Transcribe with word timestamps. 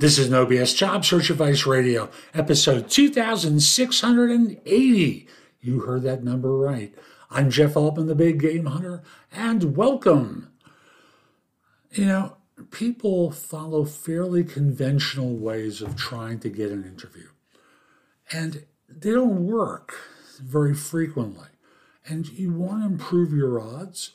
This 0.00 0.16
is 0.16 0.30
No 0.30 0.46
BS 0.46 0.76
Job 0.76 1.04
Search 1.04 1.28
Advice 1.28 1.66
Radio, 1.66 2.08
episode 2.32 2.88
2680. 2.88 5.26
You 5.60 5.80
heard 5.80 6.02
that 6.02 6.22
number 6.22 6.56
right. 6.56 6.94
I'm 7.32 7.50
Jeff 7.50 7.76
Altman, 7.76 8.06
the 8.06 8.14
Big 8.14 8.38
Game 8.38 8.66
Hunter, 8.66 9.02
and 9.32 9.76
welcome. 9.76 10.52
You 11.90 12.06
know, 12.06 12.36
people 12.70 13.32
follow 13.32 13.84
fairly 13.84 14.44
conventional 14.44 15.34
ways 15.34 15.82
of 15.82 15.96
trying 15.96 16.38
to 16.40 16.48
get 16.48 16.70
an 16.70 16.84
interview, 16.84 17.30
and 18.30 18.66
they 18.88 19.10
don't 19.10 19.48
work 19.48 19.96
very 20.40 20.76
frequently. 20.76 21.48
And 22.06 22.28
you 22.28 22.52
want 22.52 22.82
to 22.82 22.86
improve 22.86 23.32
your 23.32 23.60
odds, 23.60 24.12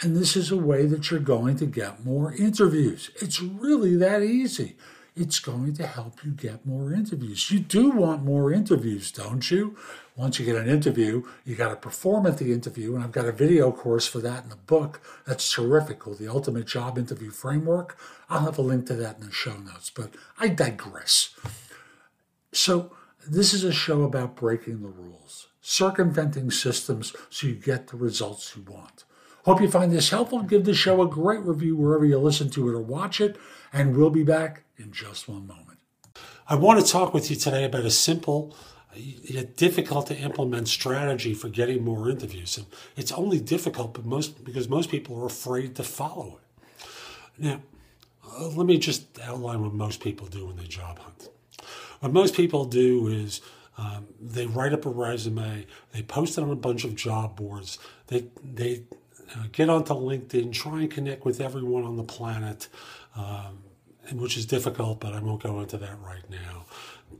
and 0.00 0.14
this 0.14 0.36
is 0.36 0.52
a 0.52 0.56
way 0.56 0.86
that 0.86 1.10
you're 1.10 1.18
going 1.18 1.56
to 1.56 1.66
get 1.66 2.04
more 2.04 2.32
interviews. 2.32 3.10
It's 3.20 3.42
really 3.42 3.96
that 3.96 4.22
easy 4.22 4.76
it's 5.16 5.38
going 5.38 5.74
to 5.74 5.86
help 5.86 6.24
you 6.24 6.32
get 6.32 6.66
more 6.66 6.92
interviews. 6.92 7.50
You 7.50 7.60
do 7.60 7.90
want 7.90 8.24
more 8.24 8.52
interviews, 8.52 9.12
don't 9.12 9.48
you? 9.48 9.76
Once 10.16 10.38
you 10.38 10.44
get 10.44 10.56
an 10.56 10.68
interview, 10.68 11.22
you 11.44 11.54
got 11.54 11.68
to 11.68 11.76
perform 11.76 12.26
at 12.26 12.38
the 12.38 12.52
interview, 12.52 12.94
and 12.94 13.04
I've 13.04 13.12
got 13.12 13.26
a 13.26 13.32
video 13.32 13.70
course 13.70 14.08
for 14.08 14.18
that 14.18 14.42
in 14.42 14.50
the 14.50 14.56
book. 14.56 15.00
That's 15.24 15.52
terrific 15.52 16.00
called 16.00 16.18
The 16.18 16.28
Ultimate 16.28 16.66
Job 16.66 16.98
Interview 16.98 17.30
Framework. 17.30 17.96
I'll 18.28 18.40
have 18.40 18.58
a 18.58 18.62
link 18.62 18.86
to 18.86 18.94
that 18.94 19.18
in 19.18 19.26
the 19.26 19.32
show 19.32 19.56
notes, 19.56 19.90
but 19.90 20.14
I 20.38 20.48
digress. 20.48 21.34
So, 22.52 22.92
this 23.26 23.54
is 23.54 23.64
a 23.64 23.72
show 23.72 24.02
about 24.02 24.36
breaking 24.36 24.82
the 24.82 24.88
rules, 24.88 25.46
circumventing 25.60 26.50
systems 26.50 27.14
so 27.30 27.46
you 27.46 27.54
get 27.54 27.88
the 27.88 27.96
results 27.96 28.54
you 28.54 28.62
want. 28.62 29.04
Hope 29.44 29.60
you 29.60 29.70
find 29.70 29.92
this 29.92 30.10
helpful. 30.10 30.42
Give 30.42 30.64
the 30.64 30.74
show 30.74 31.02
a 31.02 31.06
great 31.06 31.40
review 31.40 31.76
wherever 31.76 32.04
you 32.04 32.18
listen 32.18 32.48
to 32.50 32.68
it 32.68 32.72
or 32.72 32.80
watch 32.80 33.20
it, 33.20 33.36
and 33.72 33.96
we'll 33.96 34.10
be 34.10 34.24
back 34.24 34.64
in 34.78 34.90
just 34.90 35.28
one 35.28 35.46
moment. 35.46 35.78
I 36.48 36.54
want 36.54 36.84
to 36.84 36.90
talk 36.90 37.12
with 37.12 37.30
you 37.30 37.36
today 37.36 37.64
about 37.64 37.84
a 37.84 37.90
simple 37.90 38.54
yet 38.96 39.56
difficult 39.56 40.06
to 40.06 40.16
implement 40.16 40.68
strategy 40.68 41.34
for 41.34 41.48
getting 41.48 41.84
more 41.84 42.08
interviews. 42.08 42.56
And 42.56 42.66
it's 42.96 43.12
only 43.12 43.40
difficult 43.40 43.94
but 43.94 44.04
most, 44.04 44.44
because 44.44 44.68
most 44.68 44.90
people 44.90 45.20
are 45.20 45.26
afraid 45.26 45.74
to 45.76 45.82
follow 45.82 46.38
it. 46.38 46.86
Now, 47.38 47.60
uh, 48.38 48.48
let 48.48 48.66
me 48.66 48.78
just 48.78 49.18
outline 49.20 49.62
what 49.62 49.72
most 49.72 50.00
people 50.00 50.26
do 50.26 50.46
when 50.46 50.56
they 50.56 50.64
job 50.64 50.98
hunt. 50.98 51.28
What 52.00 52.12
most 52.12 52.34
people 52.34 52.64
do 52.64 53.08
is 53.08 53.40
um, 53.76 54.06
they 54.20 54.46
write 54.46 54.72
up 54.72 54.86
a 54.86 54.90
resume, 54.90 55.66
they 55.92 56.02
post 56.02 56.38
it 56.38 56.42
on 56.42 56.50
a 56.50 56.56
bunch 56.56 56.84
of 56.84 56.94
job 56.94 57.36
boards, 57.36 57.78
they, 58.06 58.26
they 58.42 58.84
uh, 59.34 59.44
get 59.52 59.68
onto 59.68 59.94
LinkedIn, 59.94 60.52
try 60.52 60.82
and 60.82 60.90
connect 60.90 61.24
with 61.24 61.40
everyone 61.40 61.84
on 61.84 61.96
the 61.96 62.04
planet. 62.04 62.68
Um, 63.16 63.64
which 64.12 64.36
is 64.36 64.46
difficult, 64.46 65.00
but 65.00 65.14
I 65.14 65.20
won't 65.20 65.42
go 65.42 65.60
into 65.60 65.78
that 65.78 65.98
right 66.02 66.28
now. 66.30 66.64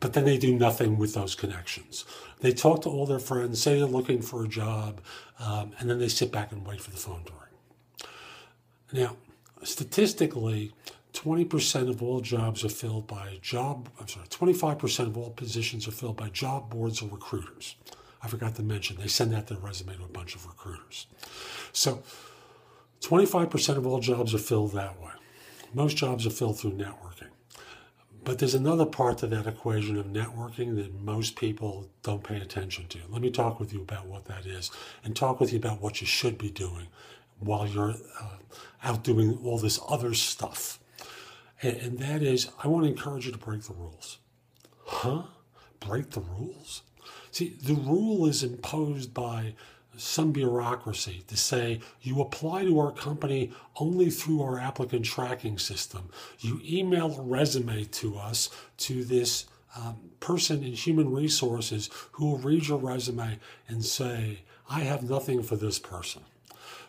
But 0.00 0.12
then 0.12 0.24
they 0.24 0.38
do 0.38 0.54
nothing 0.54 0.98
with 0.98 1.14
those 1.14 1.34
connections. 1.34 2.04
They 2.40 2.52
talk 2.52 2.82
to 2.82 2.88
all 2.88 3.06
their 3.06 3.18
friends, 3.18 3.62
say 3.62 3.78
they're 3.78 3.86
looking 3.86 4.20
for 4.20 4.44
a 4.44 4.48
job, 4.48 5.00
um, 5.38 5.72
and 5.78 5.88
then 5.88 5.98
they 5.98 6.08
sit 6.08 6.32
back 6.32 6.52
and 6.52 6.66
wait 6.66 6.80
for 6.80 6.90
the 6.90 6.96
phone 6.96 7.24
to 7.24 7.32
ring. 7.32 9.04
Now, 9.04 9.16
statistically, 9.62 10.72
20% 11.14 11.88
of 11.88 12.02
all 12.02 12.20
jobs 12.20 12.64
are 12.64 12.68
filled 12.68 13.06
by 13.06 13.38
job, 13.40 13.88
I'm 14.00 14.08
sorry, 14.08 14.26
25% 14.26 15.06
of 15.06 15.16
all 15.16 15.30
positions 15.30 15.86
are 15.86 15.92
filled 15.92 16.16
by 16.16 16.28
job 16.30 16.70
boards 16.70 17.00
or 17.00 17.08
recruiters. 17.08 17.76
I 18.22 18.28
forgot 18.28 18.56
to 18.56 18.62
mention, 18.62 18.96
they 18.96 19.06
send 19.06 19.34
out 19.34 19.46
their 19.46 19.58
resume 19.58 19.96
to 19.96 20.04
a 20.04 20.08
bunch 20.08 20.34
of 20.34 20.46
recruiters. 20.46 21.06
So 21.74 22.02
25% 23.02 23.76
of 23.76 23.86
all 23.86 24.00
jobs 24.00 24.34
are 24.34 24.38
filled 24.38 24.72
that 24.72 24.98
way. 25.02 25.10
Most 25.74 25.96
jobs 25.96 26.26
are 26.26 26.30
filled 26.30 26.58
through 26.58 26.72
networking. 26.72 27.28
But 28.22 28.38
there's 28.38 28.54
another 28.54 28.86
part 28.86 29.18
to 29.18 29.26
that 29.26 29.46
equation 29.46 29.98
of 29.98 30.06
networking 30.06 30.76
that 30.76 30.94
most 31.02 31.36
people 31.36 31.90
don't 32.02 32.24
pay 32.24 32.38
attention 32.38 32.86
to. 32.88 33.00
Let 33.10 33.20
me 33.20 33.30
talk 33.30 33.60
with 33.60 33.74
you 33.74 33.82
about 33.82 34.06
what 34.06 34.24
that 34.26 34.46
is 34.46 34.70
and 35.04 35.14
talk 35.14 35.40
with 35.40 35.52
you 35.52 35.58
about 35.58 35.82
what 35.82 36.00
you 36.00 36.06
should 36.06 36.38
be 36.38 36.50
doing 36.50 36.86
while 37.40 37.66
you're 37.66 37.90
uh, 37.90 38.28
out 38.82 39.02
doing 39.02 39.38
all 39.44 39.58
this 39.58 39.78
other 39.88 40.14
stuff. 40.14 40.78
And, 41.60 41.76
and 41.76 41.98
that 41.98 42.22
is, 42.22 42.48
I 42.62 42.68
want 42.68 42.84
to 42.84 42.90
encourage 42.90 43.26
you 43.26 43.32
to 43.32 43.38
break 43.38 43.64
the 43.64 43.74
rules. 43.74 44.18
Huh? 44.86 45.24
Break 45.80 46.10
the 46.10 46.20
rules? 46.20 46.82
See, 47.30 47.56
the 47.60 47.74
rule 47.74 48.26
is 48.26 48.42
imposed 48.42 49.12
by 49.12 49.54
some 49.96 50.32
bureaucracy 50.32 51.24
to 51.26 51.36
say 51.36 51.80
you 52.02 52.20
apply 52.20 52.64
to 52.64 52.78
our 52.78 52.92
company 52.92 53.52
only 53.76 54.10
through 54.10 54.42
our 54.42 54.58
applicant 54.58 55.04
tracking 55.04 55.58
system. 55.58 56.08
You 56.40 56.60
email 56.64 57.18
a 57.18 57.22
resume 57.22 57.84
to 57.84 58.16
us 58.16 58.50
to 58.78 59.04
this 59.04 59.46
um, 59.76 59.96
person 60.20 60.62
in 60.62 60.72
human 60.72 61.12
resources 61.12 61.90
who 62.12 62.26
will 62.26 62.38
read 62.38 62.68
your 62.68 62.78
resume 62.78 63.38
and 63.68 63.84
say, 63.84 64.40
I 64.68 64.80
have 64.80 65.08
nothing 65.08 65.42
for 65.42 65.56
this 65.56 65.78
person. 65.78 66.22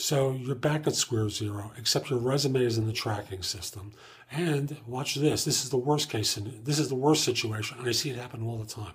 So 0.00 0.30
you're 0.30 0.54
back 0.54 0.86
at 0.86 0.94
square 0.94 1.28
zero, 1.28 1.72
except 1.76 2.08
your 2.08 2.20
resume 2.20 2.64
is 2.64 2.78
in 2.78 2.86
the 2.86 2.92
tracking 2.92 3.42
system. 3.42 3.90
And 4.30 4.76
watch 4.86 5.16
this. 5.16 5.44
This 5.44 5.64
is 5.64 5.70
the 5.70 5.76
worst 5.76 6.08
case. 6.08 6.38
This 6.62 6.78
is 6.78 6.88
the 6.88 6.94
worst 6.94 7.24
situation. 7.24 7.78
And 7.80 7.88
I 7.88 7.90
see 7.90 8.10
it 8.10 8.16
happen 8.16 8.44
all 8.44 8.58
the 8.58 8.64
time. 8.64 8.92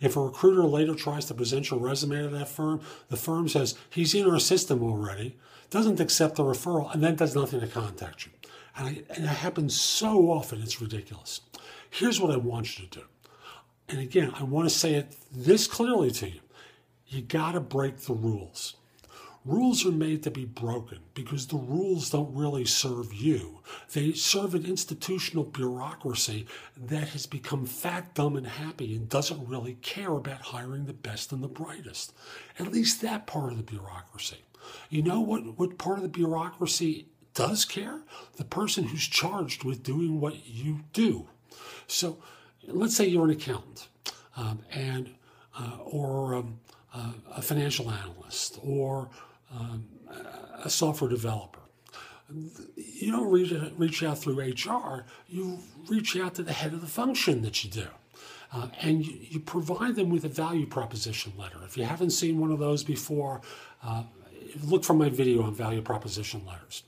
If 0.00 0.16
a 0.16 0.20
recruiter 0.20 0.62
later 0.62 0.94
tries 0.94 1.24
to 1.24 1.34
present 1.34 1.70
your 1.70 1.80
resume 1.80 2.22
to 2.22 2.28
that 2.28 2.46
firm, 2.46 2.80
the 3.08 3.16
firm 3.16 3.48
says, 3.48 3.74
he's 3.90 4.14
in 4.14 4.30
our 4.30 4.38
system 4.38 4.80
already, 4.80 5.36
doesn't 5.70 5.98
accept 5.98 6.36
the 6.36 6.44
referral, 6.44 6.94
and 6.94 7.02
then 7.02 7.16
does 7.16 7.34
nothing 7.34 7.58
to 7.58 7.66
contact 7.66 8.24
you. 8.24 8.30
And, 8.76 8.86
I, 8.86 9.02
and 9.12 9.24
it 9.24 9.28
happens 9.28 9.74
so 9.74 10.30
often, 10.30 10.62
it's 10.62 10.80
ridiculous. 10.80 11.40
Here's 11.90 12.20
what 12.20 12.30
I 12.30 12.36
want 12.36 12.78
you 12.78 12.86
to 12.86 13.00
do. 13.00 13.04
And 13.88 13.98
again, 13.98 14.30
I 14.38 14.44
want 14.44 14.68
to 14.68 14.74
say 14.74 14.94
it 14.94 15.16
this 15.32 15.66
clearly 15.66 16.12
to 16.12 16.28
you. 16.28 16.40
You 17.08 17.22
got 17.22 17.52
to 17.52 17.60
break 17.60 17.96
the 18.02 18.14
rules. 18.14 18.76
Rules 19.44 19.84
are 19.84 19.92
made 19.92 20.22
to 20.22 20.30
be 20.30 20.46
broken 20.46 21.00
because 21.12 21.46
the 21.46 21.58
rules 21.58 22.08
don't 22.08 22.34
really 22.34 22.64
serve 22.64 23.12
you. 23.12 23.60
They 23.92 24.12
serve 24.12 24.54
an 24.54 24.64
institutional 24.64 25.44
bureaucracy 25.44 26.46
that 26.78 27.08
has 27.08 27.26
become 27.26 27.66
fat, 27.66 28.14
dumb, 28.14 28.36
and 28.36 28.46
happy 28.46 28.96
and 28.96 29.06
doesn't 29.06 29.46
really 29.46 29.74
care 29.82 30.12
about 30.12 30.40
hiring 30.40 30.86
the 30.86 30.94
best 30.94 31.30
and 31.30 31.42
the 31.42 31.48
brightest. 31.48 32.14
At 32.58 32.72
least 32.72 33.02
that 33.02 33.26
part 33.26 33.52
of 33.52 33.58
the 33.58 33.64
bureaucracy. 33.64 34.38
You 34.88 35.02
know 35.02 35.20
what, 35.20 35.58
what 35.58 35.76
part 35.76 35.98
of 35.98 36.04
the 36.04 36.08
bureaucracy 36.08 37.08
does 37.34 37.66
care? 37.66 38.00
The 38.36 38.44
person 38.44 38.84
who's 38.84 39.06
charged 39.06 39.62
with 39.62 39.82
doing 39.82 40.20
what 40.20 40.46
you 40.46 40.80
do. 40.94 41.28
So 41.86 42.16
let's 42.66 42.96
say 42.96 43.06
you're 43.06 43.26
an 43.26 43.30
accountant 43.30 43.88
um, 44.38 44.60
and 44.72 45.10
uh, 45.58 45.76
or 45.84 46.34
um, 46.34 46.60
uh, 46.94 47.12
a 47.36 47.42
financial 47.42 47.90
analyst 47.90 48.58
or 48.62 49.10
um, 49.52 49.86
a 50.62 50.70
software 50.70 51.10
developer. 51.10 51.60
You 52.76 53.12
don't 53.12 53.30
reach, 53.30 53.52
reach 53.76 54.02
out 54.02 54.18
through 54.18 54.40
HR, 54.40 55.04
you 55.28 55.58
reach 55.88 56.16
out 56.16 56.34
to 56.36 56.42
the 56.42 56.52
head 56.52 56.72
of 56.72 56.80
the 56.80 56.86
function 56.86 57.42
that 57.42 57.62
you 57.64 57.70
do. 57.70 57.86
Uh, 58.52 58.68
and 58.80 59.04
you, 59.04 59.18
you, 59.20 59.40
provide 59.40 59.96
them 59.96 60.10
with 60.10 60.24
a 60.24 60.28
value 60.28 60.64
proposition 60.64 61.32
letter. 61.36 61.58
If 61.64 61.76
you 61.76 61.84
haven't 61.84 62.10
seen 62.10 62.38
one 62.38 62.52
of 62.52 62.60
those 62.60 62.84
before, 62.84 63.40
uh, 63.82 64.04
look 64.62 64.84
for 64.84 64.94
my 64.94 65.08
video 65.08 65.42
on 65.42 65.54
value 65.54 65.82
proposition 65.82 66.44
letters. 66.46 66.84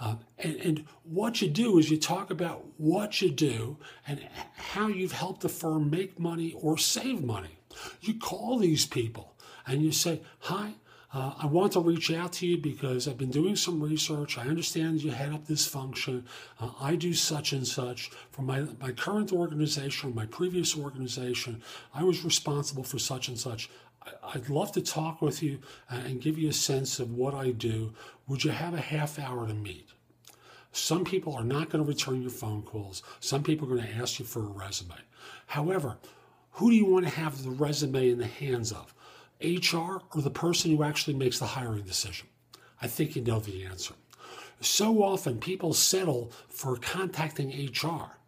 Uh, 0.00 0.16
and, 0.38 0.56
and, 0.56 0.84
what 1.04 1.40
you 1.40 1.48
do 1.48 1.78
is 1.78 1.88
you 1.88 1.98
talk 1.98 2.30
about 2.30 2.64
what 2.78 3.22
you 3.22 3.30
do 3.30 3.76
and 4.08 4.26
how 4.56 4.88
you've 4.88 5.12
helped 5.12 5.42
the 5.42 5.48
firm 5.48 5.88
make 5.88 6.18
money 6.18 6.52
or 6.60 6.76
save 6.76 7.22
money. 7.22 7.58
You 8.00 8.18
call 8.18 8.58
these 8.58 8.86
people 8.86 9.34
and 9.66 9.82
you 9.82 9.92
say, 9.92 10.22
Hi, 10.40 10.74
uh, 11.14 11.32
I 11.38 11.46
want 11.46 11.72
to 11.74 11.80
reach 11.80 12.10
out 12.10 12.32
to 12.34 12.46
you 12.46 12.58
because 12.58 13.06
I've 13.06 13.16
been 13.16 13.30
doing 13.30 13.54
some 13.54 13.80
research. 13.80 14.36
I 14.36 14.42
understand 14.42 15.04
you 15.04 15.12
head 15.12 15.32
up 15.32 15.46
this 15.46 15.64
function. 15.64 16.26
Uh, 16.58 16.70
I 16.80 16.96
do 16.96 17.14
such 17.14 17.52
and 17.52 17.64
such. 17.64 18.10
For 18.32 18.42
my, 18.42 18.64
my 18.80 18.90
current 18.90 19.32
organization, 19.32 20.12
my 20.12 20.26
previous 20.26 20.76
organization, 20.76 21.62
I 21.94 22.02
was 22.02 22.24
responsible 22.24 22.82
for 22.82 22.98
such 22.98 23.28
and 23.28 23.38
such. 23.38 23.70
I, 24.04 24.38
would 24.38 24.50
love 24.50 24.72
to 24.72 24.80
talk 24.82 25.22
with 25.22 25.40
you 25.40 25.60
uh, 25.88 26.00
and 26.04 26.20
give 26.20 26.36
you 26.36 26.48
a 26.48 26.52
sense 26.52 26.98
of 26.98 27.12
what 27.12 27.32
I 27.32 27.52
do. 27.52 27.92
Would 28.26 28.42
you 28.42 28.50
have 28.50 28.74
a 28.74 28.80
half 28.80 29.16
hour 29.16 29.46
to 29.46 29.54
meet? 29.54 29.90
Some 30.72 31.04
people 31.04 31.36
are 31.36 31.44
not 31.44 31.70
going 31.70 31.84
to 31.84 31.88
return 31.88 32.22
your 32.22 32.32
phone 32.32 32.62
calls. 32.62 33.04
Some 33.20 33.44
people 33.44 33.68
are 33.68 33.76
going 33.76 33.86
to 33.86 34.02
ask 34.02 34.18
you 34.18 34.24
for 34.24 34.40
a 34.40 34.46
resume. 34.46 34.96
However, 35.46 35.96
who 36.54 36.70
do 36.70 36.76
you 36.76 36.86
want 36.86 37.06
to 37.06 37.12
have 37.12 37.44
the 37.44 37.50
resume 37.50 38.10
in 38.10 38.18
the 38.18 38.26
hands 38.26 38.72
of? 38.72 38.92
HR 39.44 40.02
or 40.14 40.22
the 40.22 40.30
person 40.30 40.70
who 40.70 40.82
actually 40.82 41.14
makes 41.14 41.38
the 41.38 41.46
hiring 41.46 41.82
decision? 41.82 42.28
I 42.80 42.86
think 42.86 43.14
you 43.14 43.22
know 43.22 43.40
the 43.40 43.64
answer. 43.64 43.94
So 44.60 45.02
often 45.02 45.38
people 45.38 45.74
settle 45.74 46.32
for 46.48 46.76
contacting 46.76 47.50
HR 47.50 48.18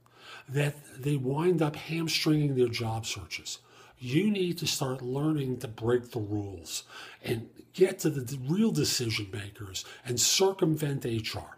that 0.49 0.77
they 0.97 1.17
wind 1.17 1.63
up 1.63 1.77
hamstringing 1.77 2.55
their 2.55 2.69
job 2.69 3.07
searches. 3.07 3.59
You 3.99 4.31
need 4.31 4.59
to 4.59 4.67
start 4.67 5.01
learning 5.03 5.59
to 5.59 5.69
break 5.69 6.11
the 6.11 6.21
rules 6.21 6.85
and 7.23 7.49
get 7.73 7.99
to 8.01 8.11
the 8.11 8.39
real 8.47 8.71
decision 8.71 9.29
makers 9.33 9.85
and 10.05 10.21
circumvent 10.21 11.05
HR. 11.05 11.57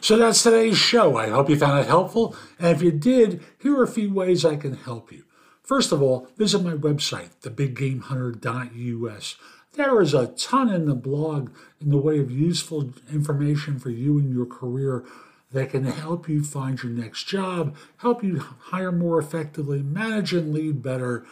So 0.00 0.16
that's 0.16 0.42
today's 0.42 0.78
show. 0.78 1.16
I 1.16 1.28
hope 1.28 1.50
you 1.50 1.56
found 1.56 1.80
it 1.80 1.88
helpful. 1.88 2.36
And 2.58 2.68
if 2.68 2.82
you 2.82 2.92
did, 2.92 3.42
here 3.60 3.76
are 3.78 3.82
a 3.82 3.88
few 3.88 4.12
ways 4.12 4.44
I 4.44 4.56
can 4.56 4.74
help 4.74 5.12
you. 5.12 5.24
First 5.62 5.92
of 5.92 6.02
all, 6.02 6.28
visit 6.36 6.62
my 6.62 6.72
website, 6.74 7.30
thebiggamehunter.us. 7.42 9.36
There 9.74 10.02
is 10.02 10.12
a 10.12 10.26
ton 10.26 10.68
in 10.68 10.86
the 10.86 10.94
blog 10.94 11.50
in 11.80 11.90
the 11.90 11.98
way 11.98 12.18
of 12.18 12.30
useful 12.30 12.92
information 13.10 13.78
for 13.78 13.90
you 13.90 14.18
and 14.18 14.34
your 14.34 14.44
career 14.44 15.04
that 15.52 15.70
can 15.70 15.84
help 15.84 16.28
you 16.28 16.42
find 16.42 16.82
your 16.82 16.92
next 16.92 17.24
job, 17.24 17.76
help 17.98 18.24
you 18.24 18.38
hire 18.38 18.92
more 18.92 19.18
effectively, 19.18 19.82
manage 19.82 20.34
and 20.34 20.52
lead 20.52 20.82
better. 20.82 21.24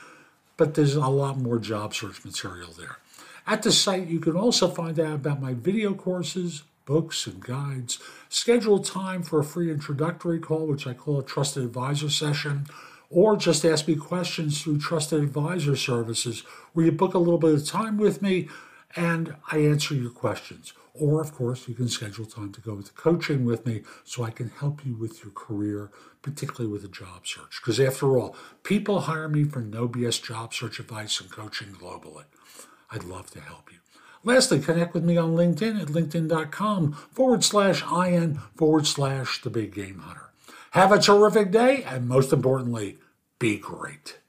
But 0.57 0.75
there's 0.75 0.95
a 0.95 1.09
lot 1.09 1.39
more 1.39 1.59
job 1.59 1.95
search 1.95 2.25
material 2.25 2.71
there. 2.79 2.99
At 3.47 3.63
the 3.63 3.73
site, 3.73 4.07
you 4.07 4.21
can 4.21 4.37
also 4.37 4.69
find 4.69 5.01
out 5.01 5.15
about 5.15 5.41
my 5.41 5.55
video 5.55 5.93
courses, 5.95 6.63
books, 6.85 7.27
and 7.27 7.41
guides. 7.41 7.99
Schedule 8.29 8.79
time 8.79 9.23
for 9.23 9.41
a 9.41 9.45
free 9.45 9.71
introductory 9.71 10.39
call, 10.39 10.67
which 10.67 10.87
I 10.87 10.95
call 10.95 11.19
a 11.19 11.25
trusted 11.25 11.65
advisor 11.65 12.11
session 12.11 12.67
or 13.11 13.37
just 13.37 13.65
ask 13.65 13.89
me 13.89 13.97
questions 13.97 14.63
through 14.63 14.79
Trusted 14.79 15.23
Advisor 15.23 15.77
Services, 15.77 16.41
where 16.73 16.87
you 16.87 16.93
book 16.93 17.13
a 17.13 17.19
little 17.19 17.39
bit 17.39 17.55
of 17.55 17.67
time 17.67 17.99
with 17.99 18.23
me 18.23 18.49
and 18.97 19.37
I 19.51 19.59
answer 19.59 19.95
your 19.95 20.11
questions. 20.11 20.73
Or, 20.95 21.21
of 21.21 21.33
course, 21.33 21.69
you 21.69 21.75
can 21.75 21.89
schedule 21.89 22.27
time 22.27 22.53
to 22.53 22.61
go 22.61 22.75
with 22.75 22.95
coaching 22.97 23.45
with 23.45 23.65
me 23.65 23.83
so 24.05 24.25
I 24.25 24.31
can 24.31 24.51
help 24.51 24.85
you 24.85 24.95
with 24.95 25.23
your 25.23 25.33
career, 25.33 25.91
particularly 26.23 26.71
with 26.71 26.85
a 26.85 26.89
job 26.89 27.27
search. 27.27 27.61
Because 27.61 27.79
after 27.79 28.19
all, 28.19 28.37
people 28.65 29.03
hire 29.03 29.29
me 29.29 29.45
for 29.45 29.61
no 29.61 29.89
BS 29.89 30.23
job 30.23 30.53
search 30.53 30.81
advice 30.81 31.21
and 31.21 31.31
coaching 31.31 31.69
globally. 31.69 32.25
I'd 32.91 33.05
love 33.05 33.31
to 33.31 33.41
help 33.41 33.73
you. 33.73 33.79
Lastly, 34.23 34.61
connect 34.61 34.93
with 34.93 35.05
me 35.05 35.17
on 35.17 35.35
LinkedIn 35.37 35.81
at 35.81 35.89
linkedin.com 35.89 36.93
forward 36.93 37.43
slash 37.43 37.83
IN 37.91 38.41
forward 38.57 38.87
slash 38.87 39.41
the 39.43 39.51
big 39.51 39.73
game 39.73 40.01
hunter. 40.01 40.31
Have 40.73 40.93
a 40.93 41.01
terrific 41.01 41.51
day, 41.51 41.83
and 41.85 42.07
most 42.07 42.33
importantly, 42.33 42.99
be 43.41 43.57
great. 43.57 44.20